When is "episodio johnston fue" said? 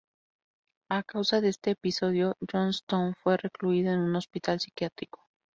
1.69-3.37